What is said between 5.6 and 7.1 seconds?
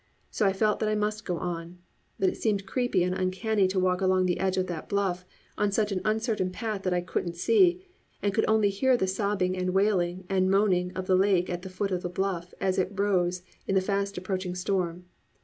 such an uncertain path that I